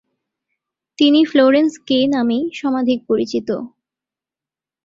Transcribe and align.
তিনি 0.99 1.19
ফ্লোরেন্স 1.25 1.73
কে 1.87 1.99
নামেই 2.07 2.43
সমধিক 2.53 2.99
পরিচিত। 3.07 3.49